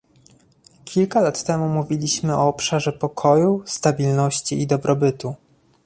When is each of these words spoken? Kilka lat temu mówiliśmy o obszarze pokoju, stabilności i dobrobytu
Kilka 0.85 1.21
lat 1.21 1.43
temu 1.43 1.69
mówiliśmy 1.69 2.37
o 2.37 2.47
obszarze 2.47 2.93
pokoju, 2.93 3.63
stabilności 3.65 4.61
i 4.61 4.67
dobrobytu 4.67 5.35